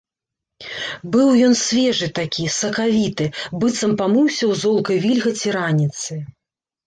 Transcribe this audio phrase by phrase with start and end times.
[1.15, 3.25] Быў ён свежы такі, сакавіты,
[3.63, 6.13] быццам памыўся ў золкай вільгаці раніцы.